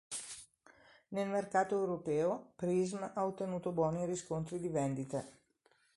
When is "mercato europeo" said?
1.29-2.53